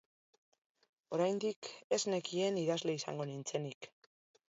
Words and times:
Oraindik 1.17 1.71
ez 1.99 2.01
nekien 2.17 2.61
idazle 2.65 2.99
izango 3.01 3.33
nintzenik. 3.33 3.93